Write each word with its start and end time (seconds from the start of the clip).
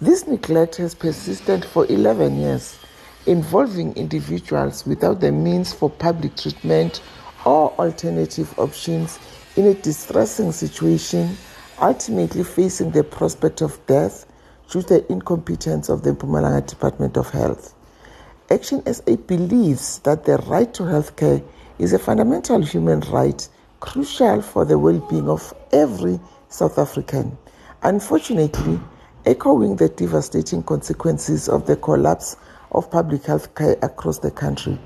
This 0.00 0.28
neglect 0.28 0.76
has 0.76 0.94
persisted 0.94 1.64
for 1.64 1.84
11 1.86 2.38
years, 2.38 2.78
involving 3.26 3.92
individuals 3.94 4.86
without 4.86 5.18
the 5.18 5.32
means 5.32 5.72
for 5.72 5.90
public 5.90 6.36
treatment 6.36 7.02
or 7.44 7.72
alternative 7.80 8.56
options 8.60 9.18
in 9.56 9.66
a 9.66 9.74
distressing 9.74 10.52
situation, 10.52 11.36
ultimately 11.82 12.44
facing 12.44 12.92
the 12.92 13.02
prospect 13.02 13.60
of 13.60 13.84
death 13.86 14.24
due 14.70 14.82
to 14.82 14.88
the 14.88 15.12
incompetence 15.12 15.88
of 15.88 16.04
the 16.04 16.12
Mpumalanga 16.12 16.64
Department 16.64 17.16
of 17.16 17.30
Health. 17.30 17.74
ActionSA 18.50 19.26
believes 19.26 19.98
that 20.04 20.24
the 20.24 20.36
right 20.46 20.72
to 20.74 20.84
health 20.84 21.16
care 21.16 21.42
is 21.80 21.92
a 21.92 21.98
fundamental 21.98 22.62
human 22.62 23.00
right 23.10 23.48
crucial 23.80 24.42
for 24.42 24.64
the 24.64 24.78
well-being 24.78 25.28
of 25.28 25.52
every 25.72 26.20
South 26.50 26.78
African. 26.78 27.36
Unfortunately, 27.82 28.78
echoing 29.26 29.76
the 29.76 29.88
devastating 29.88 30.62
consequences 30.62 31.48
of 31.48 31.66
the 31.66 31.76
collapse 31.76 32.36
of 32.72 32.90
public 32.90 33.24
health 33.24 33.54
care 33.54 33.76
across 33.82 34.18
the 34.18 34.30
country, 34.30 34.78